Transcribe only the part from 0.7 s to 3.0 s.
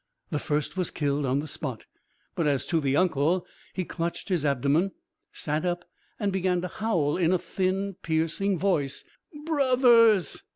was killed on the spot, but as to the